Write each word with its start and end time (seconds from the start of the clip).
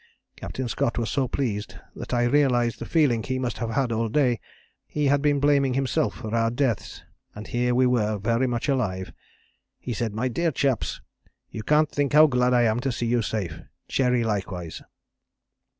Captain 0.35 0.67
Scott 0.67 0.97
was 0.97 1.11
so 1.11 1.27
pleased, 1.27 1.75
that 1.95 2.11
I 2.11 2.23
realized 2.23 2.79
the 2.79 2.87
feeling 2.87 3.21
he 3.21 3.37
must 3.37 3.59
have 3.59 3.69
had 3.69 3.91
all 3.91 4.09
day. 4.09 4.39
He 4.87 5.05
had 5.05 5.21
been 5.21 5.39
blaming 5.39 5.75
himself 5.75 6.15
for 6.15 6.33
our 6.33 6.49
deaths, 6.49 7.03
and 7.35 7.45
here 7.45 7.75
we 7.75 7.85
were 7.85 8.17
very 8.17 8.47
much 8.47 8.67
alive. 8.67 9.13
He 9.79 9.93
said: 9.93 10.15
'My 10.15 10.27
dear 10.27 10.51
chaps, 10.51 11.01
you 11.51 11.61
can't 11.61 11.91
think 11.91 12.13
how 12.13 12.25
glad 12.25 12.51
I 12.51 12.63
am 12.63 12.79
to 12.79 12.91
see 12.91 13.05
you 13.05 13.21
safe 13.21 13.61
Cherry 13.87 14.23
likewise.' 14.23 14.81